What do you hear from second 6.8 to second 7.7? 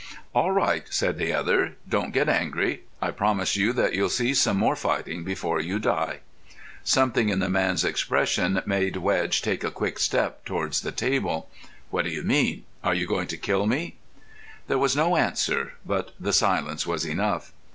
Something in the